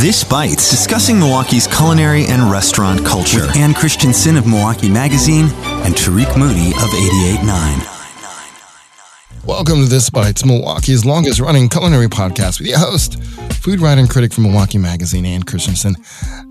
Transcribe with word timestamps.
This 0.00 0.24
Bites, 0.24 0.70
discussing 0.70 1.18
Milwaukee's 1.18 1.66
culinary 1.66 2.24
and 2.26 2.50
restaurant 2.50 3.04
culture. 3.06 3.42
With 3.42 3.56
Ann 3.56 3.72
Christensen 3.74 4.36
of 4.36 4.46
Milwaukee 4.46 4.90
Magazine 4.90 5.46
and 5.84 5.94
Tariq 5.94 6.36
Moody 6.36 6.70
of 6.70 6.90
88.9. 6.90 9.46
Welcome 9.46 9.82
to 9.82 9.88
This 9.88 10.10
Bites, 10.10 10.44
Milwaukee's 10.44 11.04
longest 11.04 11.38
running 11.40 11.68
culinary 11.68 12.08
podcast 12.08 12.58
with 12.58 12.66
your 12.68 12.78
host, 12.80 13.22
food 13.54 13.80
writer 13.80 14.00
and 14.00 14.10
critic 14.10 14.32
from 14.32 14.44
Milwaukee 14.44 14.78
Magazine, 14.78 15.24
Ann 15.24 15.42
Christensen. 15.44 15.94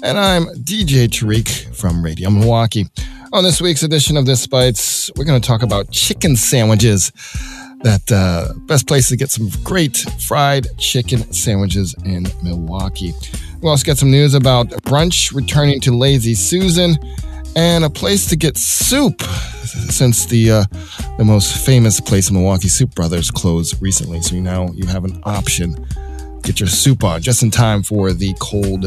And 0.03 0.17
I'm 0.17 0.45
DJ 0.63 1.07
Tariq 1.09 1.75
from 1.75 2.03
Radio 2.03 2.29
Milwaukee. 2.29 2.87
On 3.33 3.43
this 3.43 3.59
week's 3.61 3.83
edition 3.83 4.15
of 4.15 4.25
This 4.25 4.47
Bites, 4.47 5.11
we're 5.15 5.25
going 5.25 5.41
to 5.41 5.47
talk 5.47 5.63
about 5.63 5.91
chicken 5.91 6.35
sandwiches. 6.35 7.11
That 7.83 8.11
uh, 8.11 8.53
best 8.65 8.87
place 8.87 9.09
to 9.09 9.17
get 9.17 9.29
some 9.29 9.49
great 9.63 9.97
fried 10.25 10.67
chicken 10.77 11.31
sandwiches 11.33 11.93
in 12.05 12.27
Milwaukee. 12.41 13.13
We 13.61 13.69
also 13.69 13.85
got 13.85 13.97
some 13.97 14.09
news 14.09 14.33
about 14.33 14.69
brunch 14.69 15.33
returning 15.33 15.81
to 15.81 15.91
Lazy 15.91 16.33
Susan 16.33 16.97
and 17.55 17.83
a 17.83 17.89
place 17.89 18.27
to 18.27 18.35
get 18.35 18.57
soup 18.57 19.21
since 19.21 20.25
the 20.25 20.51
uh, 20.51 20.63
the 21.17 21.25
most 21.25 21.65
famous 21.65 21.99
place 21.99 22.29
in 22.29 22.35
Milwaukee, 22.35 22.67
Soup 22.67 22.93
Brothers, 22.95 23.29
closed 23.29 23.81
recently. 23.81 24.21
So 24.21 24.35
now 24.37 24.69
you 24.73 24.87
have 24.87 25.05
an 25.05 25.21
option. 25.23 25.85
Get 26.41 26.59
your 26.59 26.69
soup 26.69 27.03
on 27.03 27.21
just 27.21 27.43
in 27.43 27.51
time 27.51 27.83
for 27.83 28.11
the 28.11 28.33
cold, 28.39 28.85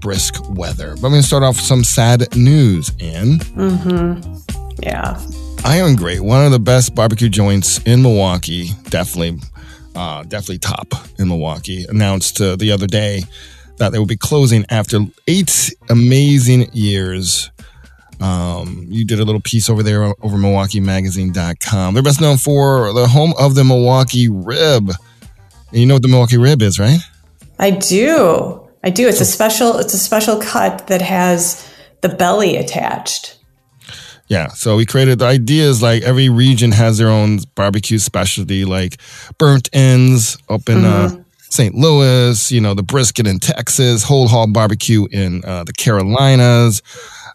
brisk 0.00 0.36
weather. 0.50 0.94
But 0.96 1.04
I'm 1.04 1.10
going 1.10 1.22
to 1.22 1.26
start 1.26 1.42
off 1.42 1.56
with 1.56 1.64
some 1.64 1.84
sad 1.84 2.36
news, 2.36 2.90
Ann. 3.00 3.38
Mm-hmm. 3.38 4.82
Yeah. 4.82 5.20
Iron 5.66 5.96
Grate, 5.96 6.20
one 6.20 6.44
of 6.44 6.52
the 6.52 6.60
best 6.60 6.94
barbecue 6.94 7.28
joints 7.28 7.80
in 7.82 8.00
Milwaukee, 8.00 8.70
definitely, 8.84 9.40
uh, 9.96 10.22
definitely 10.22 10.58
top 10.58 10.86
in 11.18 11.26
Milwaukee, 11.26 11.84
announced 11.88 12.40
uh, 12.40 12.54
the 12.54 12.70
other 12.70 12.86
day 12.86 13.24
that 13.78 13.90
they 13.90 13.98
will 13.98 14.06
be 14.06 14.16
closing 14.16 14.64
after 14.70 15.00
eight 15.26 15.74
amazing 15.90 16.70
years. 16.72 17.50
Um, 18.20 18.86
you 18.88 19.04
did 19.04 19.18
a 19.18 19.24
little 19.24 19.40
piece 19.40 19.68
over 19.68 19.82
there 19.82 20.04
over 20.04 20.36
MilwaukeeMagazine.com. 20.36 21.94
They're 21.94 22.02
best 22.04 22.20
known 22.20 22.36
for 22.36 22.92
the 22.92 23.08
home 23.08 23.34
of 23.36 23.56
the 23.56 23.64
Milwaukee 23.64 24.28
Rib. 24.28 24.92
And 25.72 25.80
you 25.80 25.86
know 25.86 25.94
what 25.94 26.02
the 26.02 26.08
Milwaukee 26.08 26.38
Rib 26.38 26.62
is, 26.62 26.78
right? 26.78 27.00
I 27.58 27.72
do. 27.72 28.68
I 28.84 28.90
do. 28.90 29.08
It's 29.08 29.20
a 29.20 29.24
special. 29.24 29.78
It's 29.78 29.94
a 29.94 29.98
special 29.98 30.40
cut 30.40 30.86
that 30.86 31.02
has 31.02 31.68
the 32.02 32.08
belly 32.08 32.56
attached. 32.56 33.36
Yeah, 34.28 34.48
so 34.48 34.76
we 34.76 34.86
created 34.86 35.20
the 35.20 35.26
ideas 35.26 35.82
like 35.82 36.02
every 36.02 36.28
region 36.28 36.72
has 36.72 36.98
their 36.98 37.08
own 37.08 37.38
barbecue 37.54 37.98
specialty, 37.98 38.64
like 38.64 38.96
burnt 39.38 39.68
ends 39.72 40.36
up 40.48 40.68
in 40.68 40.84
uh, 40.84 41.08
mm-hmm. 41.08 41.20
uh, 41.20 41.24
St. 41.50 41.74
Louis, 41.74 42.50
you 42.50 42.60
know, 42.60 42.74
the 42.74 42.82
brisket 42.82 43.26
in 43.26 43.38
Texas, 43.38 44.02
whole 44.02 44.26
hog 44.26 44.52
barbecue 44.52 45.06
in 45.12 45.44
uh, 45.44 45.62
the 45.62 45.72
Carolinas. 45.72 46.82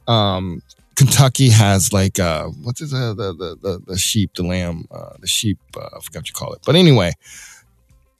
Um, 0.07 0.61
Kentucky 0.95 1.49
has 1.49 1.93
like 1.93 2.19
uh, 2.19 2.47
what's 2.63 2.81
uh, 2.81 3.13
the, 3.13 3.33
the 3.33 3.57
the 3.61 3.81
the 3.87 3.97
sheep, 3.97 4.33
the 4.35 4.43
lamb, 4.43 4.85
uh, 4.91 5.13
the 5.19 5.27
sheep. 5.27 5.57
Uh, 5.75 5.87
I 5.95 5.99
forgot 6.01 6.19
what 6.19 6.27
you 6.27 6.33
call 6.33 6.53
it, 6.53 6.59
but 6.65 6.75
anyway, 6.75 7.13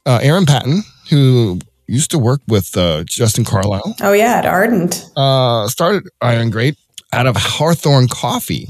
uh, 0.06 0.18
Aaron 0.22 0.46
Patton, 0.46 0.82
who 1.10 1.60
used 1.86 2.10
to 2.12 2.18
work 2.18 2.40
with 2.48 2.76
uh, 2.76 3.04
Justin 3.04 3.44
Carlisle. 3.44 3.94
Oh 4.00 4.12
yeah, 4.12 4.38
at 4.38 4.46
Ardent. 4.46 5.04
Uh, 5.14 5.68
started 5.68 6.08
Iron 6.22 6.50
Grate 6.50 6.76
out 7.12 7.26
of 7.26 7.36
Hawthorne 7.36 8.08
Coffee. 8.08 8.68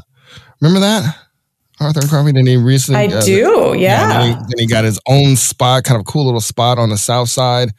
Remember 0.60 0.80
that? 0.80 1.16
Hawthorne 1.78 2.08
Coffee. 2.08 2.32
Then 2.32 2.46
he 2.46 2.56
recently. 2.56 3.00
I 3.00 3.06
uh, 3.06 3.20
do. 3.22 3.74
Yeah. 3.76 3.78
yeah 3.78 4.08
then, 4.08 4.28
he, 4.28 4.34
then, 4.34 4.58
he, 4.58 4.66
got 4.66 4.84
his 4.84 5.00
own 5.06 5.36
spot, 5.36 5.84
kind 5.84 5.98
of 5.98 6.06
cool 6.06 6.24
little 6.24 6.40
spot 6.40 6.78
on 6.78 6.90
the 6.90 6.98
south 6.98 7.28
side 7.28 7.70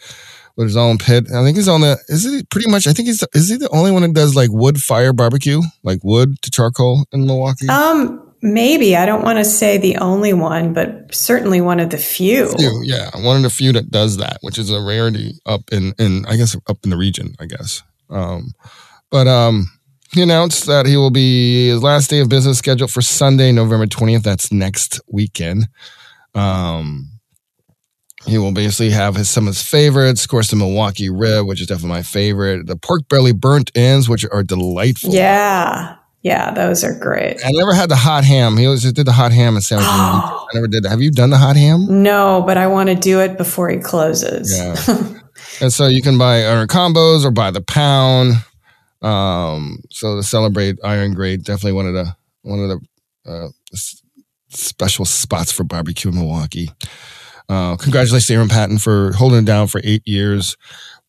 with 0.56 0.68
his 0.68 0.78
own 0.78 0.98
pit. 0.98 1.26
I 1.34 1.44
think 1.44 1.58
he's 1.58 1.68
on 1.68 1.82
the. 1.82 1.98
Is 2.08 2.26
it 2.26 2.50
pretty 2.50 2.70
much? 2.70 2.88
I 2.88 2.94
think 2.94 3.08
he's. 3.08 3.24
Is 3.34 3.50
he 3.50 3.58
the 3.58 3.70
only 3.70 3.92
one 3.92 4.02
that 4.04 4.14
does 4.14 4.36
like 4.36 4.50
wood 4.52 4.78
fire 4.78 5.14
barbecue, 5.14 5.62
like 5.84 6.00
wood 6.04 6.42
to 6.42 6.52
charcoal 6.52 7.06
in 7.12 7.26
Milwaukee? 7.26 7.70
Um. 7.70 8.30
Maybe 8.46 8.98
I 8.98 9.06
don't 9.06 9.24
want 9.24 9.38
to 9.38 9.46
say 9.46 9.78
the 9.78 9.96
only 10.00 10.34
one, 10.34 10.74
but 10.74 11.16
certainly 11.16 11.62
one 11.62 11.80
of 11.80 11.92
the 11.92 11.98
few. 11.98 12.52
few. 12.58 12.82
Yeah, 12.84 13.10
one 13.24 13.38
of 13.38 13.44
the 13.44 13.50
few 13.50 13.72
that 13.72 13.90
does 13.90 14.18
that, 14.18 14.40
which 14.42 14.60
is 14.60 14.70
a 14.70 14.82
rarity 14.82 15.40
up 15.46 15.62
in 15.72 15.94
in 15.98 16.26
I 16.26 16.36
guess 16.36 16.54
up 16.68 16.78
in 16.84 16.90
the 16.90 16.98
region. 16.98 17.36
I 17.40 17.46
guess. 17.46 17.82
Um, 18.10 18.52
but 19.10 19.30
um, 19.30 19.72
he 20.14 20.22
announced 20.22 20.68
that 20.68 20.86
he 20.86 20.96
will 20.96 21.12
be 21.12 21.70
his 21.70 21.82
last 21.82 22.10
day 22.10 22.20
of 22.20 22.30
business 22.30 22.60
scheduled 22.60 22.92
for 22.92 23.02
Sunday, 23.02 23.52
November 23.52 23.88
20th. 23.88 24.24
That's 24.24 24.52
next 24.52 25.02
weekend. 25.08 25.68
Um, 26.36 27.10
he 28.26 28.38
will 28.38 28.52
basically 28.52 28.92
have 28.92 29.16
his, 29.16 29.30
some 29.30 29.48
of 29.48 29.56
his 29.56 29.64
favorites. 29.64 30.24
Of 30.24 30.30
course, 30.30 30.50
the 30.50 30.56
Milwaukee 30.56 31.10
rib, 31.10 31.46
which 31.46 31.62
is 31.62 31.68
definitely 31.68 31.90
my 31.90 32.04
favorite. 32.04 32.68
The 32.68 32.78
pork 32.78 33.08
belly 33.10 33.34
burnt 33.34 33.72
ends, 33.76 34.08
which 34.08 34.26
are 34.32 34.44
delightful. 34.44 35.14
Yeah. 35.14 35.98
Yeah, 36.22 36.52
those 36.52 36.86
are 36.86 36.98
great. 36.98 37.46
I 37.46 37.50
never 37.52 37.74
had 37.74 37.90
the 37.90 37.98
hot 37.98 38.24
ham. 38.24 38.56
He 38.56 38.66
always 38.66 38.90
did 38.94 39.06
the 39.06 39.12
hot 39.12 39.34
ham 39.34 39.56
and 39.56 39.64
sandwich. 39.64 39.88
Oh. 39.90 40.48
I 40.50 40.56
never 40.56 40.68
did 40.68 40.84
that. 40.84 40.90
Have 40.90 41.02
you 41.02 41.12
done 41.12 41.32
the 41.32 41.38
hot 41.38 41.58
ham? 41.58 41.86
No, 42.02 42.42
but 42.48 42.58
I 42.58 42.68
want 42.68 42.88
to 42.88 42.96
do 42.96 43.20
it 43.20 43.38
before 43.38 43.70
he 43.70 43.78
closes. 43.78 44.58
Yeah. 44.58 45.20
and 45.62 45.74
so 45.74 45.88
you 45.88 46.02
can 46.02 46.18
buy 46.18 46.46
our 46.46 46.66
combos 46.66 47.26
or 47.26 47.32
buy 47.32 47.52
the 47.52 47.62
pound. 47.62 48.36
Um, 49.04 49.80
so 49.90 50.16
to 50.16 50.24
celebrate 50.24 50.80
Iron 50.84 51.14
Grate, 51.14 51.44
definitely 51.44 51.74
one 51.74 51.88
of 51.88 51.94
the 51.94 52.16
one 52.42 52.60
of 52.60 52.70
the 52.70 53.32
uh, 53.32 53.48
special 54.50 55.06
spots 55.06 55.52
for 55.52 55.64
barbecue 55.64 56.12
in 56.12 56.18
Milwaukee. 56.18 56.72
Uh, 57.50 57.76
congratulations 57.76 58.28
to 58.28 58.34
Aaron 58.36 58.50
Patton 58.50 58.78
for 58.78 59.12
holding 59.14 59.40
it 59.40 59.46
down 59.46 59.68
for 59.68 59.82
eight 59.84 60.02
years. 60.06 60.56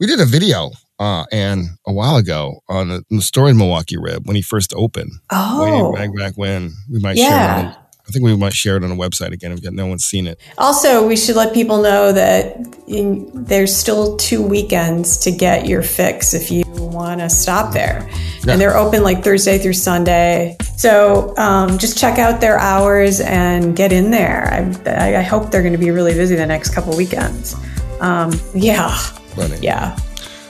We 0.00 0.06
did 0.06 0.20
a 0.20 0.26
video 0.26 0.72
uh, 0.98 1.24
and 1.30 1.66
a 1.86 1.92
while 1.92 2.16
ago 2.16 2.60
on 2.68 2.88
the, 2.88 3.04
the 3.10 3.22
story 3.22 3.52
of 3.52 3.56
Milwaukee 3.56 3.96
Rib 3.96 4.26
when 4.26 4.36
he 4.36 4.42
first 4.42 4.74
opened. 4.74 5.12
Oh, 5.30 5.92
way 5.92 5.98
back 6.00 6.16
back 6.16 6.34
when 6.34 6.72
we 6.90 6.98
might 7.00 7.16
yeah. 7.16 7.72
share 7.72 7.84
I 8.06 8.12
think 8.12 8.24
we 8.24 8.36
might 8.36 8.52
share 8.52 8.76
it 8.76 8.84
on 8.84 8.90
the 8.90 8.96
website 8.96 9.32
again 9.32 9.52
if 9.52 9.62
no 9.62 9.86
one's 9.86 10.04
seen 10.04 10.26
it. 10.26 10.38
Also, 10.58 11.06
we 11.06 11.16
should 11.16 11.36
let 11.36 11.54
people 11.54 11.80
know 11.80 12.12
that 12.12 12.56
in, 12.86 13.30
there's 13.32 13.74
still 13.74 14.16
two 14.18 14.42
weekends 14.42 15.16
to 15.18 15.30
get 15.30 15.66
your 15.66 15.82
fix 15.82 16.34
if 16.34 16.50
you 16.50 16.64
want 16.94 17.20
to 17.20 17.28
stop 17.28 17.74
there. 17.74 18.08
Yeah. 18.44 18.52
And 18.52 18.60
they're 18.60 18.76
open 18.76 19.02
like 19.02 19.22
Thursday 19.22 19.58
through 19.58 19.74
Sunday. 19.74 20.56
So 20.76 21.36
um, 21.36 21.78
just 21.78 21.98
check 21.98 22.18
out 22.18 22.40
their 22.40 22.58
hours 22.58 23.20
and 23.20 23.76
get 23.76 23.92
in 23.92 24.10
there. 24.10 24.72
I, 24.86 25.16
I 25.16 25.22
hope 25.22 25.50
they're 25.50 25.62
going 25.62 25.72
to 25.72 25.78
be 25.78 25.90
really 25.90 26.14
busy 26.14 26.36
the 26.36 26.46
next 26.46 26.74
couple 26.74 26.96
weekends. 26.96 27.54
Um, 28.00 28.32
yeah. 28.54 28.96
Funny. 29.34 29.58
Yeah. 29.60 29.98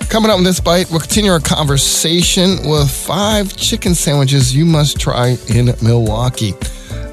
Coming 0.09 0.31
up 0.31 0.39
in 0.39 0.45
this 0.45 0.61
bite, 0.61 0.91
we'll 0.91 1.01
continue 1.01 1.33
our 1.33 1.41
conversation 1.41 2.59
with 2.69 2.91
five 2.91 3.57
chicken 3.57 3.95
sandwiches 3.95 4.55
you 4.55 4.65
must 4.65 5.01
try 5.01 5.37
in 5.49 5.67
Milwaukee. 5.83 6.53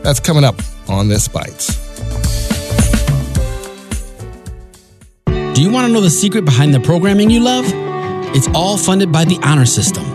That's 0.04 0.20
coming 0.20 0.44
up 0.44 0.60
on 0.88 1.08
This 1.08 1.28
Bites. 1.28 1.80
Do 5.26 5.62
you 5.62 5.70
want 5.72 5.88
to 5.88 5.94
know 5.94 6.02
the 6.02 6.10
secret 6.10 6.46
behind 6.46 6.74
the 6.74 6.80
programming 6.80 7.30
you 7.30 7.40
love? 7.40 7.91
It's 8.34 8.48
all 8.56 8.78
funded 8.78 9.12
by 9.12 9.26
the 9.26 9.38
Honor 9.44 9.66
System. 9.66 10.06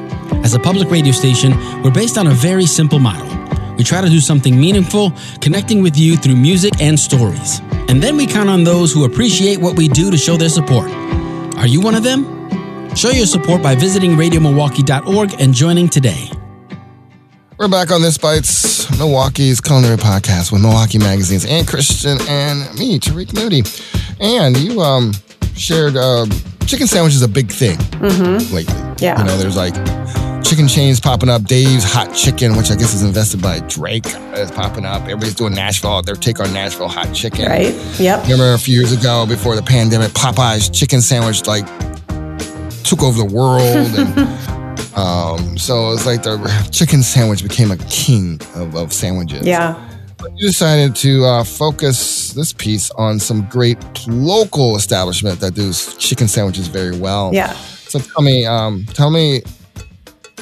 As 0.42 0.54
a 0.54 0.58
public 0.58 0.90
radio 0.90 1.12
station, 1.12 1.50
we're 1.82 1.90
based 1.90 2.16
on 2.16 2.28
a 2.28 2.30
very 2.30 2.64
simple 2.64 2.98
model. 2.98 3.28
We 3.76 3.84
try 3.84 4.00
to 4.00 4.08
do 4.08 4.20
something 4.20 4.58
meaningful, 4.58 5.12
connecting 5.42 5.82
with 5.82 5.98
you 5.98 6.16
through 6.16 6.36
music 6.36 6.80
and 6.80 6.98
stories. 6.98 7.60
And 7.88 8.02
then 8.02 8.16
we 8.16 8.26
count 8.26 8.48
on 8.48 8.64
those 8.64 8.90
who 8.90 9.04
appreciate 9.04 9.60
what 9.60 9.76
we 9.76 9.86
do 9.86 10.10
to 10.10 10.16
show 10.16 10.38
their 10.38 10.48
support. 10.48 10.90
Are 11.58 11.66
you 11.66 11.82
one 11.82 11.94
of 11.94 12.04
them? 12.04 12.24
Show 12.96 13.10
your 13.10 13.26
support 13.26 13.62
by 13.62 13.74
visiting 13.74 14.12
radiomilwaukee.org 14.12 15.38
and 15.38 15.52
joining 15.52 15.86
today. 15.86 16.30
We're 17.58 17.68
back 17.68 17.90
on 17.90 18.00
This 18.00 18.16
Bites, 18.16 18.98
Milwaukee's 18.98 19.60
culinary 19.60 19.98
podcast 19.98 20.52
with 20.52 20.62
Milwaukee 20.62 20.98
Magazine's 20.98 21.44
Ann 21.44 21.66
Christensen 21.66 22.18
and 22.30 22.78
me, 22.78 22.98
Tariq 22.98 23.34
Moody. 23.34 23.62
And 24.20 24.56
you 24.56 24.80
um, 24.80 25.12
shared 25.54 25.96
uh, 25.96 26.24
chicken 26.66 26.86
sandwich 26.86 27.14
is 27.14 27.22
a 27.22 27.28
big 27.28 27.50
thing 27.50 27.76
mm-hmm. 27.76 28.54
lately. 28.54 28.74
Yeah. 28.98 29.18
You 29.18 29.24
know, 29.24 29.36
there's 29.38 29.56
like 29.56 29.74
chicken 30.44 30.68
chains 30.68 31.00
popping 31.00 31.28
up. 31.28 31.44
Dave's 31.44 31.84
Hot 31.84 32.14
Chicken, 32.14 32.56
which 32.56 32.70
I 32.70 32.76
guess 32.76 32.94
is 32.94 33.02
invested 33.02 33.42
by 33.42 33.60
Drake, 33.60 34.06
is 34.34 34.50
popping 34.50 34.84
up. 34.84 35.02
Everybody's 35.02 35.34
doing 35.34 35.54
Nashville. 35.54 36.02
Their 36.02 36.14
take 36.14 36.40
on 36.40 36.52
Nashville 36.52 36.88
hot 36.88 37.12
chicken. 37.14 37.46
Right. 37.46 37.74
Yep. 37.98 38.24
Remember 38.24 38.52
a 38.52 38.58
few 38.58 38.78
years 38.78 38.92
ago 38.92 39.26
before 39.26 39.56
the 39.56 39.62
pandemic, 39.62 40.12
Popeye's 40.12 40.68
chicken 40.68 41.00
sandwich 41.00 41.46
like 41.46 41.66
took 42.84 43.02
over 43.02 43.18
the 43.18 43.30
world 43.32 43.62
and 43.62 44.28
Um, 44.96 45.58
so 45.58 45.92
it's 45.92 46.06
like 46.06 46.22
the 46.22 46.68
chicken 46.72 47.02
sandwich 47.02 47.42
became 47.42 47.70
a 47.70 47.76
king 47.76 48.40
of, 48.54 48.74
of 48.74 48.94
sandwiches. 48.94 49.46
Yeah. 49.46 49.78
You 50.34 50.48
decided 50.48 50.96
to 50.96 51.24
uh, 51.24 51.44
focus 51.44 52.32
this 52.32 52.52
piece 52.52 52.90
on 52.92 53.18
some 53.18 53.46
great 53.48 53.78
local 54.06 54.76
establishment 54.76 55.40
that 55.40 55.54
does 55.54 55.94
chicken 55.96 56.28
sandwiches 56.28 56.68
very 56.68 56.98
well. 56.98 57.30
Yeah. 57.32 57.52
So 57.88 57.98
tell 58.00 58.22
me, 58.22 58.44
um, 58.44 58.84
tell 58.86 59.10
me 59.10 59.42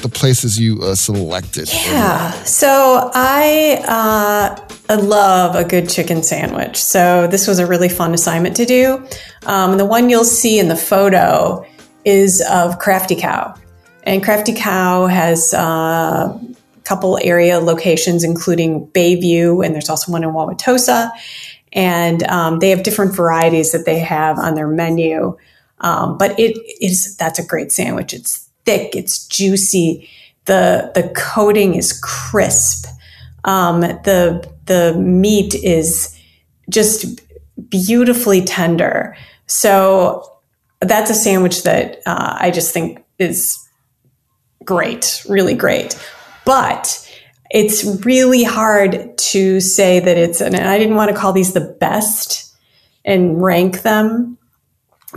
the 0.01 0.09
places 0.09 0.59
you 0.59 0.81
uh, 0.81 0.95
selected. 0.95 1.71
Yeah. 1.71 2.31
So 2.43 3.09
I 3.13 3.81
uh, 3.87 4.75
I 4.89 4.95
love 4.95 5.55
a 5.55 5.63
good 5.63 5.89
chicken 5.89 6.21
sandwich. 6.21 6.77
So 6.77 7.27
this 7.27 7.47
was 7.47 7.59
a 7.59 7.65
really 7.65 7.89
fun 7.89 8.13
assignment 8.13 8.55
to 8.57 8.65
do. 8.65 9.05
Um, 9.45 9.77
the 9.77 9.85
one 9.85 10.09
you'll 10.09 10.23
see 10.23 10.59
in 10.59 10.67
the 10.67 10.75
photo 10.75 11.65
is 12.03 12.43
of 12.51 12.77
Crafty 12.79 13.15
Cow. 13.15 13.55
And 14.03 14.23
Crafty 14.23 14.53
Cow 14.53 15.07
has 15.07 15.53
uh, 15.55 16.37
couple 16.85 17.19
area 17.21 17.59
locations, 17.59 18.23
including 18.23 18.87
Bayview, 18.87 19.65
and 19.65 19.73
there's 19.73 19.89
also 19.89 20.11
one 20.11 20.23
in 20.23 20.29
Wauwatosa. 20.29 21.11
And 21.73 22.23
um, 22.23 22.59
they 22.59 22.69
have 22.69 22.83
different 22.83 23.15
varieties 23.15 23.73
that 23.73 23.85
they 23.85 23.99
have 23.99 24.39
on 24.39 24.55
their 24.55 24.67
menu. 24.67 25.37
Um, 25.79 26.17
but 26.17 26.39
it 26.39 26.57
is 26.81 27.17
that's 27.17 27.39
a 27.39 27.45
great 27.45 27.71
sandwich. 27.71 28.13
It's 28.13 28.49
thick, 28.63 28.95
it's 28.95 29.27
juicy. 29.27 30.09
The 30.45 30.91
the 30.95 31.11
coating 31.15 31.75
is 31.75 31.99
crisp. 32.01 32.87
Um, 33.43 33.81
the 33.81 34.49
the 34.65 34.95
meat 34.97 35.53
is 35.55 36.17
just 36.69 37.21
beautifully 37.69 38.41
tender. 38.41 39.17
So 39.47 40.31
that's 40.79 41.11
a 41.11 41.15
sandwich 41.15 41.63
that 41.63 42.01
uh, 42.05 42.37
I 42.39 42.51
just 42.51 42.73
think 42.73 43.03
is 43.19 43.57
great, 44.63 45.23
really 45.27 45.53
great. 45.53 45.95
But 46.45 47.01
it's 47.49 47.83
really 48.05 48.43
hard 48.43 49.17
to 49.17 49.59
say 49.59 49.99
that 49.99 50.17
it's, 50.17 50.41
and 50.41 50.55
I 50.55 50.77
didn't 50.77 50.95
want 50.95 51.11
to 51.11 51.17
call 51.17 51.33
these 51.33 51.53
the 51.53 51.75
best 51.79 52.55
and 53.03 53.41
rank 53.41 53.81
them 53.81 54.37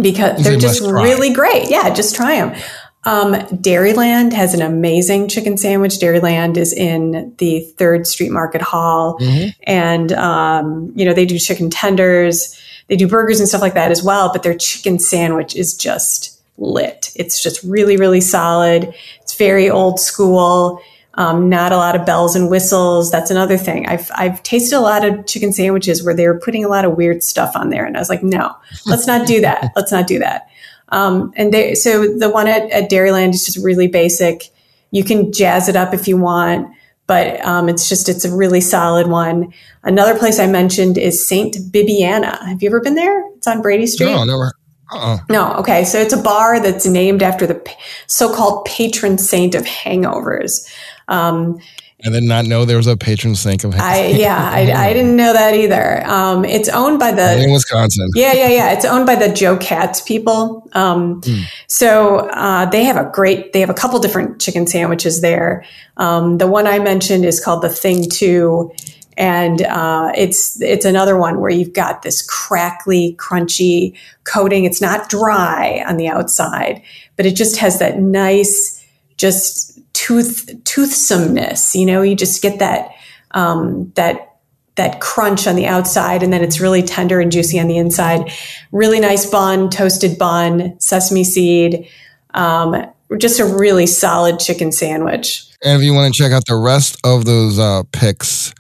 because 0.01 0.43
they're 0.43 0.59
just 0.59 0.81
really 0.81 1.33
great. 1.33 1.71
Yeah, 1.71 1.91
just 1.91 2.15
try 2.15 2.37
them. 2.37 2.61
Um, 3.05 3.35
Dairyland 3.35 4.33
has 4.33 4.55
an 4.55 4.61
amazing 4.61 5.29
chicken 5.29 5.57
sandwich. 5.57 5.95
Dairyland 5.95 6.57
is 6.57 6.73
in 6.73 7.35
the 7.39 7.61
Third 7.79 8.07
Street 8.07 8.31
Market 8.31 8.61
Hall, 8.61 9.19
mm-hmm. 9.19 9.49
and 9.63 10.13
um, 10.13 10.93
you 10.95 11.05
know 11.05 11.15
they 11.15 11.25
do 11.25 11.39
chicken 11.39 11.71
tenders, 11.71 12.61
they 12.89 12.97
do 12.97 13.09
burgers 13.09 13.41
and 13.41 13.49
stuff 13.49 13.63
like 13.63 13.75
that 13.75 13.91
as 13.91 14.03
well. 14.03 14.31
But 14.33 14.43
their 14.43 14.57
chicken 14.57 14.99
sandwich 14.99 15.57
is 15.57 15.75
just 15.75 16.41
lit. 16.59 17.13
It's 17.15 17.43
just 17.43 17.63
really, 17.63 17.97
really 17.97 18.21
solid. 18.21 18.93
It's 19.23 19.37
very 19.37 19.71
old 19.71 20.01
school. 20.01 20.83
Um, 21.15 21.49
not 21.49 21.73
a 21.73 21.77
lot 21.77 21.97
of 21.97 22.07
bells 22.07 22.37
and 22.37 22.49
whistles. 22.49 23.11
That's 23.11 23.31
another 23.31 23.57
thing. 23.57 23.87
I've 23.89 24.11
I've 24.15 24.43
tasted 24.43 24.77
a 24.77 24.81
lot 24.81 25.05
of 25.05 25.27
chicken 25.27 25.53
sandwiches 25.53 26.05
where 26.05 26.15
they 26.15 26.29
were 26.29 26.39
putting 26.39 26.65
a 26.65 26.69
lot 26.69 26.85
of 26.85 26.97
weird 26.97 27.23
stuff 27.23 27.57
on 27.57 27.71
there, 27.71 27.85
and 27.85 27.97
I 27.97 28.01
was 28.01 28.09
like, 28.09 28.23
no, 28.23 28.55
let's 28.87 29.07
not 29.07 29.27
do 29.27 29.41
that. 29.41 29.73
let's 29.77 29.91
not 29.91 30.07
do 30.07 30.19
that. 30.21 30.49
Um, 30.91 31.33
and 31.37 31.53
they, 31.53 31.75
so 31.75 32.07
the 32.17 32.31
one 32.31 32.47
at, 32.47 32.71
at 32.71 32.91
Dairyland 32.91 33.35
is 33.35 33.45
just 33.45 33.63
really 33.63 33.89
basic. 33.89 34.45
You 34.91 35.05
can 35.05 35.33
jazz 35.33 35.69
it 35.69 35.77
up 35.77 35.93
if 35.93 36.09
you 36.09 36.17
want, 36.17 36.69
but 37.07 37.45
um, 37.45 37.69
it's 37.69 37.89
just 37.89 38.09
it's 38.09 38.25
a 38.25 38.35
really 38.35 38.61
solid 38.61 39.09
one. 39.09 39.53
Another 39.83 40.17
place 40.17 40.39
I 40.39 40.47
mentioned 40.47 40.99
is 40.99 41.27
Saint 41.27 41.57
Bibiana. 41.73 42.41
Have 42.47 42.63
you 42.63 42.69
ever 42.69 42.81
been 42.81 42.95
there? 42.95 43.27
It's 43.35 43.47
on 43.47 43.61
Brady 43.61 43.87
Street. 43.87 44.13
No, 44.13 44.25
never. 44.25 44.53
Uh-uh. 44.91 45.19
No, 45.29 45.53
okay. 45.55 45.85
So 45.85 45.99
it's 45.99 46.15
a 46.15 46.23
bar 46.23 46.61
that's 46.61 46.87
named 46.87 47.23
after 47.23 47.47
the 47.47 47.77
so-called 48.07 48.65
patron 48.65 49.19
saint 49.19 49.55
of 49.55 49.65
hangovers. 49.65 50.67
Um, 51.09 51.61
I 52.05 52.11
did 52.11 52.23
not 52.23 52.45
know 52.45 52.65
there 52.65 52.77
was 52.77 52.87
a 52.87 52.97
patron 52.97 53.35
saint 53.35 53.65
of. 53.65 53.75
I 53.75 54.07
yeah, 54.19 54.51
I, 54.53 54.91
I 54.91 54.93
didn't 54.93 55.17
know 55.17 55.33
that 55.33 55.55
either. 55.55 56.07
Um, 56.07 56.45
it's 56.45 56.69
owned 56.69 57.01
by 57.01 57.11
the 57.11 57.43
in 57.43 57.53
Wisconsin. 57.53 58.09
Yeah, 58.15 58.35
yeah, 58.35 58.49
yeah. 58.49 58.73
It's 58.73 58.85
owned 58.85 59.05
by 59.05 59.17
the 59.17 59.33
Joe 59.33 59.57
Katz 59.57 60.01
people. 60.01 60.69
Um, 60.75 61.21
mm. 61.23 61.45
So 61.67 62.29
uh, 62.29 62.67
they 62.67 62.85
have 62.85 62.97
a 62.97 63.11
great. 63.13 63.53
They 63.53 63.61
have 63.61 63.71
a 63.71 63.75
couple 63.75 63.99
different 63.99 64.41
chicken 64.41 64.69
sandwiches 64.69 65.23
there. 65.23 65.65
Um, 65.97 66.39
the 66.39 66.47
one 66.47 66.69
I 66.69 66.79
mentioned 66.79 67.25
is 67.25 67.45
called 67.45 67.63
the 67.63 67.69
Thing 67.69 68.09
Two, 68.09 68.73
and 69.17 69.63
uh, 69.63 70.13
it's 70.17 70.63
it's 70.63 70.85
another 70.85 71.17
one 71.17 71.41
where 71.41 71.51
you've 71.51 71.73
got 71.73 72.03
this 72.03 72.23
crackly, 72.23 73.17
crunchy 73.19 73.99
coating. 74.23 74.65
It's 74.65 74.81
not 74.81 75.09
dry 75.09 75.85
on 75.85 75.97
the 75.97 76.07
outside, 76.07 76.81
but 77.17 77.27
it 77.27 77.35
just 77.35 77.57
has 77.57 77.81
that 77.81 77.99
nice, 77.99 78.87
just 79.17 79.78
tooth 80.09 80.65
toothsomeness. 80.65 81.75
You 81.75 81.85
know, 81.85 82.03
you 82.03 82.17
just 82.17 82.41
get 82.41 82.59
that 82.61 82.91
um, 83.33 83.93
that 83.95 84.37
that 84.77 85.01
crunch 85.01 85.47
on 85.47 85.57
the 85.57 85.67
outside, 85.67 86.23
and 86.23 86.33
then 86.33 86.43
it's 86.43 86.61
really 86.61 86.83
tender 86.83 87.21
and 87.21 87.31
juicy 87.31 87.61
on 87.61 87.69
the 87.69 87.77
inside. 87.77 88.33
Really 88.73 89.01
nice 89.01 89.27
bun, 89.27 89.69
toasted 89.69 90.19
bun, 90.19 90.81
sesame 90.81 91.25
seed. 91.25 91.89
Um, 92.33 92.87
just 93.19 93.41
a 93.41 93.45
really 93.45 93.87
solid 93.87 94.39
chicken 94.39 94.73
sandwich. 94.73 95.47
And 95.63 95.81
if 95.81 95.85
you 95.85 95.93
want 95.93 96.15
to 96.15 96.23
check 96.23 96.33
out 96.33 96.45
the 96.47 96.57
rest 96.57 96.97
of 97.05 97.25
those 97.25 97.59
uh, 97.59 97.83
picks, 97.93 98.55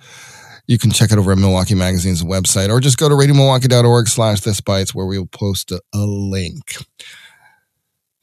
you 0.66 0.78
can 0.78 0.90
check 0.90 1.12
it 1.12 1.18
over 1.18 1.32
at 1.32 1.38
Milwaukee 1.38 1.74
Magazine's 1.74 2.24
website 2.24 2.70
or 2.70 2.80
just 2.80 2.98
go 2.98 3.08
to 3.08 3.14
radiomilwaukee.org 3.14 4.08
slash 4.08 4.40
this 4.40 4.60
bites 4.60 4.94
where 4.94 5.06
we'll 5.06 5.26
post 5.26 5.70
a, 5.70 5.80
a 5.94 5.98
link. 5.98 6.76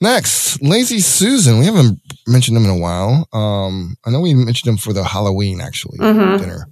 Next, 0.01 0.61
Lazy 0.61 0.99
Susan. 0.99 1.59
We 1.59 1.65
haven't 1.65 1.99
mentioned 2.27 2.57
them 2.57 2.65
in 2.65 2.69
a 2.69 2.77
while. 2.77 3.27
Um, 3.31 3.95
I 4.05 4.11
know 4.11 4.19
we 4.19 4.33
mentioned 4.33 4.69
them 4.69 4.77
for 4.77 4.91
the 4.91 5.03
Halloween 5.03 5.61
actually 5.61 5.97
mm-hmm. 5.99 6.37
dinner, 6.37 6.67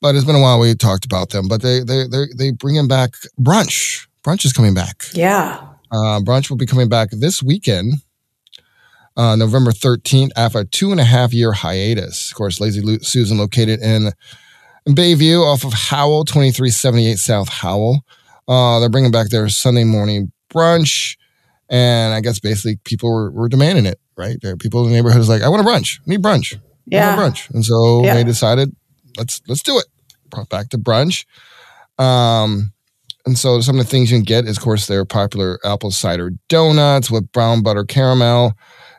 but 0.00 0.16
it's 0.16 0.24
been 0.24 0.34
a 0.34 0.40
while 0.40 0.58
we 0.58 0.74
talked 0.74 1.04
about 1.04 1.30
them. 1.30 1.46
But 1.46 1.62
they 1.62 1.80
they 1.80 2.06
they 2.08 2.24
they 2.36 2.50
bringing 2.50 2.88
back 2.88 3.12
brunch. 3.40 4.08
Brunch 4.24 4.44
is 4.44 4.52
coming 4.52 4.74
back. 4.74 5.04
Yeah, 5.12 5.60
uh, 5.92 6.20
brunch 6.20 6.50
will 6.50 6.56
be 6.56 6.66
coming 6.66 6.88
back 6.88 7.10
this 7.12 7.40
weekend, 7.40 7.94
uh, 9.16 9.36
November 9.36 9.70
thirteenth, 9.70 10.32
after 10.36 10.58
a 10.60 10.64
two 10.64 10.90
and 10.90 10.98
a 11.00 11.04
half 11.04 11.32
year 11.32 11.52
hiatus. 11.52 12.32
Of 12.32 12.36
course, 12.36 12.60
Lazy 12.60 12.98
Susan 12.98 13.38
located 13.38 13.80
in, 13.80 14.10
in 14.86 14.94
Bayview 14.96 15.40
off 15.40 15.64
of 15.64 15.72
Howell, 15.72 16.24
twenty 16.24 16.50
three 16.50 16.70
seventy 16.70 17.08
eight 17.08 17.18
South 17.18 17.48
Howell. 17.48 18.00
Uh, 18.48 18.80
they're 18.80 18.88
bringing 18.88 19.12
back 19.12 19.28
their 19.28 19.48
Sunday 19.48 19.84
morning 19.84 20.32
brunch. 20.52 21.16
And 21.68 22.14
I 22.14 22.20
guess 22.20 22.38
basically 22.38 22.78
people 22.84 23.12
were, 23.12 23.30
were 23.30 23.48
demanding 23.48 23.86
it, 23.86 23.98
right? 24.16 24.36
There 24.40 24.56
people 24.56 24.82
in 24.84 24.90
the 24.90 24.94
neighborhood 24.94 25.18
was 25.18 25.28
like, 25.28 25.42
I 25.42 25.48
want 25.48 25.66
a 25.66 25.68
brunch. 25.68 25.98
I 26.00 26.10
need 26.10 26.22
brunch. 26.22 26.58
Yeah. 26.86 27.16
brunch. 27.16 27.50
And 27.50 27.64
so 27.64 28.04
yeah. 28.04 28.14
they 28.14 28.24
decided, 28.24 28.74
let's 29.16 29.40
let's 29.48 29.62
do 29.62 29.78
it. 29.78 29.86
Brought 30.30 30.48
back 30.48 30.68
to 30.70 30.78
brunch. 30.78 31.24
Um, 31.98 32.72
and 33.24 33.36
so 33.36 33.60
some 33.60 33.78
of 33.78 33.84
the 33.84 33.90
things 33.90 34.10
you 34.10 34.18
can 34.18 34.24
get 34.24 34.44
is, 34.44 34.56
of 34.56 34.62
course, 34.62 34.86
their 34.86 35.04
popular 35.04 35.58
apple 35.64 35.90
cider 35.90 36.32
donuts 36.48 37.10
with 37.10 37.32
brown 37.32 37.62
butter 37.62 37.84
caramel. 37.84 38.52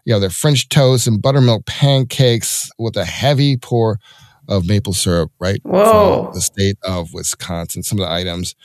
You 0.06 0.14
know, 0.14 0.20
their 0.20 0.30
French 0.30 0.68
toast 0.70 1.08
and 1.08 1.22
buttermilk 1.22 1.66
pancakes 1.66 2.70
with 2.78 2.98
a 2.98 3.06
heavy 3.06 3.58
pour 3.58 4.00
of 4.50 4.68
maple 4.68 4.94
syrup, 4.94 5.32
right? 5.40 5.60
Whoa. 5.64 6.26
From 6.26 6.34
the 6.34 6.42
state 6.42 6.78
of 6.84 7.14
Wisconsin. 7.14 7.84
Some 7.84 8.00
of 8.00 8.06
the 8.06 8.12
items. 8.12 8.56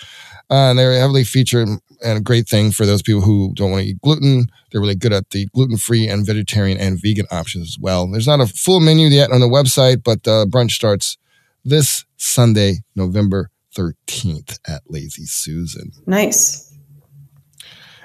Uh, 0.52 0.68
and 0.68 0.78
they're 0.78 0.92
heavily 0.92 1.24
featured 1.24 1.66
and 1.66 2.18
a 2.18 2.20
great 2.20 2.46
thing 2.46 2.70
for 2.70 2.84
those 2.84 3.00
people 3.00 3.22
who 3.22 3.54
don't 3.54 3.70
want 3.70 3.82
to 3.82 3.88
eat 3.88 4.00
gluten. 4.02 4.48
They're 4.70 4.82
really 4.82 4.94
good 4.94 5.14
at 5.14 5.30
the 5.30 5.46
gluten 5.54 5.78
free 5.78 6.06
and 6.06 6.26
vegetarian 6.26 6.76
and 6.76 7.00
vegan 7.00 7.24
options 7.30 7.68
as 7.68 7.78
well. 7.80 8.06
There's 8.06 8.26
not 8.26 8.40
a 8.40 8.46
full 8.46 8.80
menu 8.80 9.06
yet 9.06 9.32
on 9.32 9.40
the 9.40 9.46
website, 9.46 10.02
but 10.04 10.28
uh, 10.28 10.44
brunch 10.44 10.72
starts 10.72 11.16
this 11.64 12.04
Sunday, 12.18 12.80
November 12.94 13.50
13th 13.74 14.58
at 14.68 14.82
Lazy 14.88 15.24
Susan. 15.24 15.90
Nice. 16.06 16.76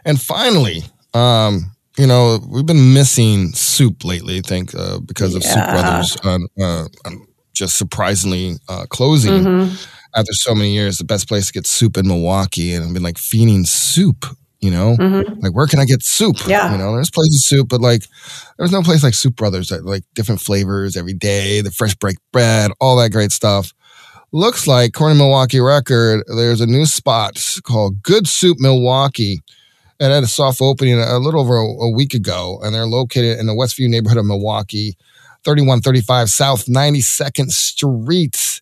And 0.06 0.22
finally, 0.22 0.84
um, 1.14 1.76
you 1.98 2.08
know, 2.08 2.40
we've 2.48 2.66
been 2.66 2.94
missing 2.94 3.52
soup 3.52 4.06
lately, 4.06 4.38
I 4.38 4.42
think, 4.42 4.74
uh, 4.74 5.00
because 5.00 5.36
of 5.36 5.44
yeah. 5.44 6.02
Soup 6.02 6.16
Brothers 6.24 6.50
uh, 6.64 6.86
just 7.54 7.76
surprisingly 7.76 8.56
uh, 8.70 8.86
closing. 8.86 9.34
Mm-hmm 9.34 9.94
after 10.16 10.34
so 10.34 10.56
many 10.56 10.74
years, 10.74 10.98
the 10.98 11.06
best 11.06 11.28
place 11.28 11.48
to 11.48 11.54
get 11.54 11.68
soup 11.68 11.98
in 11.98 12.08
Milwaukee, 12.08 12.74
and 12.74 12.84
I've 12.84 12.94
been 12.94 13.04
like 13.04 13.18
feeding 13.18 13.66
soup. 13.66 14.26
You 14.60 14.72
know, 14.72 14.98
mm-hmm. 14.98 15.40
like 15.40 15.56
where 15.56 15.68
can 15.68 15.80
I 15.80 15.86
get 15.86 16.02
soup? 16.02 16.38
Yeah, 16.48 16.72
you 16.72 16.80
know, 16.80 16.96
there's 16.96 17.12
places 17.12 17.48
soup, 17.48 17.68
but 17.70 17.80
like 17.80 18.04
there's 18.58 18.72
no 18.72 18.82
place 18.82 19.04
like 19.04 19.14
Soup 19.14 19.36
Brothers 19.36 19.70
that 19.70 19.86
like 19.86 20.04
different 20.16 20.42
flavors 20.42 20.98
every 20.98 21.14
day, 21.14 21.62
the 21.62 21.70
fresh 21.70 21.94
break 21.94 22.18
bread, 22.34 22.72
all 22.82 22.98
that 22.98 23.12
great 23.12 23.32
stuff. 23.32 23.72
Looks 24.34 24.68
like, 24.68 24.90
according 24.90 25.18
to 25.18 25.24
Milwaukee 25.24 25.60
Record, 25.60 26.24
there's 26.28 26.60
a 26.60 26.66
new 26.66 26.86
spot 26.86 27.40
called 27.64 28.02
Good 28.02 28.28
Soup 28.28 28.58
Milwaukee. 28.60 29.42
It 30.00 30.12
had 30.12 30.24
a 30.24 30.28
soft 30.28 30.62
opening 30.62 31.00
a 31.00 31.18
little 31.18 31.40
over 31.40 31.56
a, 31.56 31.64
a 31.64 31.92
week 31.92 32.14
ago, 32.14 32.60
and 32.62 32.76
they're 32.76 32.88
located 32.88 33.40
in 33.40 33.46
the 33.46 33.54
Westview 33.54 33.88
neighborhood 33.88 34.18
of 34.18 34.26
Milwaukee, 34.26 34.98
3135 35.46 36.30
South 36.30 36.66
92nd 36.66 37.52
Street. 37.52 38.62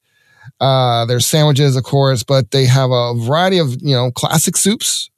Uh, 0.59 1.05
there's 1.05 1.25
sandwiches, 1.25 1.75
of 1.75 1.83
course, 1.83 2.23
but 2.23 2.51
they 2.51 2.65
have 2.65 2.91
a 2.91 3.13
variety 3.15 3.57
of, 3.57 3.75
you 3.81 3.95
know, 3.95 4.11
classic 4.11 4.55
soups 4.55 5.09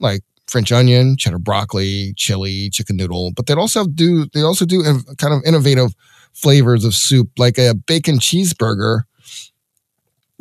like 0.00 0.22
French 0.46 0.70
onion, 0.70 1.16
cheddar 1.16 1.38
broccoli, 1.38 2.12
chili, 2.16 2.70
chicken 2.70 2.96
noodle. 2.96 3.32
But 3.34 3.46
they 3.46 3.54
also 3.54 3.86
do, 3.86 4.26
they 4.34 4.42
also 4.42 4.66
do 4.66 4.82
kind 5.18 5.34
of 5.34 5.42
innovative 5.44 5.94
flavors 6.34 6.84
of 6.84 6.94
soup, 6.94 7.30
like 7.38 7.58
a 7.58 7.74
bacon 7.74 8.18
cheeseburger 8.18 9.02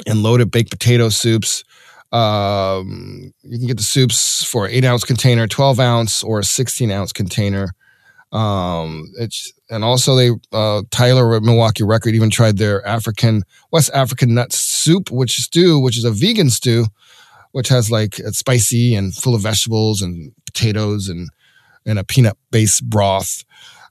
and 0.05 0.21
loaded 0.21 0.51
baked 0.51 0.71
potato 0.71 1.09
soups. 1.09 1.63
Um, 2.11 3.33
you 3.43 3.57
can 3.57 3.67
get 3.67 3.77
the 3.77 3.83
soups 3.83 4.43
for 4.43 4.65
an 4.65 4.71
eight 4.71 4.85
ounce 4.85 5.03
container, 5.03 5.47
12 5.47 5.79
ounce, 5.79 6.23
or 6.23 6.39
a 6.39 6.43
16 6.43 6.91
ounce 6.91 7.11
container. 7.11 7.73
Um, 8.31 9.11
it's 9.17 9.53
and 9.69 9.83
also 9.83 10.15
they 10.15 10.31
uh, 10.51 10.81
Tyler 10.91 11.35
at 11.35 11.43
Milwaukee 11.43 11.83
Record 11.83 12.15
even 12.15 12.29
tried 12.29 12.57
their 12.57 12.85
African 12.85 13.43
West 13.71 13.91
African 13.93 14.33
nut 14.33 14.51
soup, 14.51 15.09
which 15.11 15.37
stew, 15.37 15.79
which 15.79 15.97
is 15.97 16.03
a 16.03 16.11
vegan 16.11 16.49
stew, 16.49 16.85
which 17.51 17.69
has 17.69 17.89
like 17.89 18.19
it's 18.19 18.39
spicy 18.39 18.95
and 18.95 19.15
full 19.15 19.35
of 19.35 19.41
vegetables 19.41 20.01
and 20.01 20.31
potatoes 20.45 21.07
and 21.07 21.29
and 21.85 21.99
a 21.99 22.03
peanut 22.03 22.37
based 22.51 22.89
broth. 22.89 23.43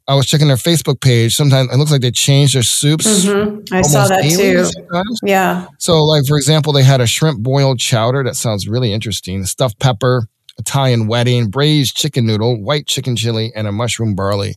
I 0.07 0.15
was 0.15 0.27
checking 0.27 0.49
their 0.49 0.57
Facebook 0.57 1.01
page. 1.01 1.35
Sometimes 1.35 1.73
it 1.73 1.77
looks 1.79 1.91
like 1.91 2.03
they 2.03 2.11
change 2.11 2.53
their 2.53 2.63
soups. 2.63 3.25
Mm-hmm. 3.25 3.75
I 3.75 3.81
saw 3.81 4.07
that 4.07 4.23
too. 4.23 4.65
Sometimes. 4.65 5.21
Yeah. 5.23 5.67
So, 5.79 6.05
like 6.05 6.27
for 6.27 6.37
example, 6.37 6.75
they 6.75 6.83
had 6.83 7.01
a 7.01 7.07
shrimp 7.07 7.41
boiled 7.41 7.79
chowder 7.79 8.23
that 8.25 8.37
sounds 8.37 8.69
really 8.69 8.93
interesting. 8.93 9.45
Stuffed 9.47 9.79
pepper, 9.79 10.27
Italian 10.59 11.07
wedding, 11.07 11.51
braised 11.51 11.97
chicken 11.97 12.27
noodle, 12.27 12.61
white 12.61 12.87
chicken 12.87 13.17
chili, 13.17 13.53
and 13.55 13.67
a 13.67 13.73
mushroom 13.73 14.15
barley. 14.15 14.57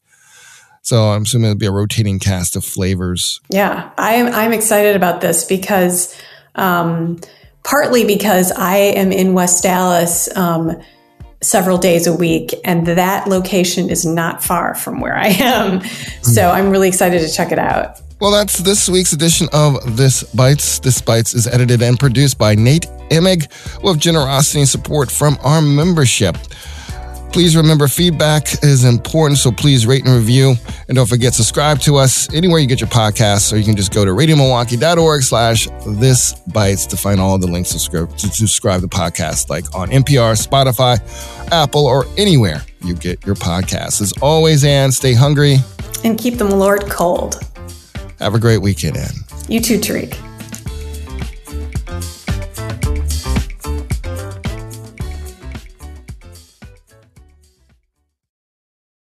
So 0.82 1.10
I'm 1.10 1.24
assuming 1.24 1.51
it'll 1.51 1.60
be 1.60 1.66
a 1.66 1.72
rotating 1.72 2.20
cast 2.20 2.56
of 2.56 2.63
flavors. 2.63 3.42
Yeah, 3.50 3.92
I'm 3.98 4.27
I'm 4.27 4.54
excited 4.54 4.96
about 4.96 5.22
this 5.22 5.44
because 5.44 6.16
um, 6.56 7.20
partly 7.63 8.06
because 8.06 8.51
I 8.54 8.77
am 8.77 9.12
in 9.12 9.34
West 9.34 9.66
Allis 9.66 10.34
um, 10.38 10.82
several 11.42 11.77
days 11.77 12.08
a 12.08 12.13
week, 12.13 12.54
and 12.63 12.88
that 12.88 13.27
location 13.27 13.89
is 13.89 14.06
not 14.06 14.44
far 14.44 14.75
from 14.75 15.01
where 15.01 15.16
I 15.16 15.27
am. 15.27 15.84
So 16.22 16.50
I'm 16.50 16.70
really 16.70 16.88
excited 16.88 17.20
to 17.20 17.34
check 17.34 17.51
it 17.51 17.60
out. 17.60 18.00
Well, 18.20 18.32
that's 18.32 18.58
this 18.58 18.89
week's 18.89 19.13
edition 19.13 19.48
of 19.54 19.98
This 19.98 20.24
Bites. 20.24 20.80
This 20.80 21.01
Bites 21.01 21.36
is 21.36 21.48
edited 21.48 21.82
and 21.84 22.00
produced 22.00 22.38
by 22.38 22.56
Nate 22.56 22.88
Imig 23.10 23.48
with 23.84 24.00
generosity 24.00 24.60
and 24.60 24.70
support 24.70 25.12
from 25.12 25.38
our 25.44 25.62
membership. 25.62 26.38
Please 27.32 27.56
remember 27.56 27.88
feedback 27.88 28.64
is 28.64 28.84
important, 28.84 29.38
so 29.38 29.52
please 29.52 29.86
rate 29.86 30.06
and 30.06 30.16
review. 30.16 30.56
And 30.88 30.96
don't 30.96 31.08
forget, 31.08 31.34
subscribe 31.34 31.80
to 31.82 31.98
us 31.98 32.34
anywhere 32.34 32.60
you 32.60 32.68
get 32.68 32.80
your 32.80 32.90
podcasts, 32.90 33.52
or 33.52 33.58
you 33.58 33.66
can 33.66 33.76
just 33.76 33.94
go 33.94 34.06
to 34.06 34.12
radiomilwaukee.org 34.12 35.22
slash 35.22 35.68
this 35.86 36.34
bites 36.48 36.86
to 36.88 36.98
find 36.98 37.20
all 37.20 37.38
the 37.38 37.48
links 37.48 37.72
to 37.74 37.80
subscribe, 37.80 38.18
to 38.18 38.28
subscribe 38.30 38.82
to 38.82 38.88
podcasts 38.88 39.50
like 39.50 39.76
on 39.76 39.90
NPR, 39.90 40.36
Spotify, 40.42 41.00
Apple, 41.52 41.86
or 41.86 42.06
anywhere 42.18 42.64
you 42.82 42.96
get 42.96 43.24
your 43.26 43.36
podcasts. 43.36 44.02
As 44.02 44.14
always, 44.22 44.64
Ann, 44.64 44.92
stay 44.92 45.14
hungry. 45.14 45.58
And 46.04 46.18
keep 46.18 46.38
the 46.38 46.46
Lord 46.46 46.90
cold. 46.90 47.40
Have 48.20 48.34
a 48.34 48.40
great 48.40 48.62
weekend, 48.62 48.98
Ann. 48.98 49.14
You 49.48 49.60
too, 49.60 49.78
Tariq. 49.80 50.18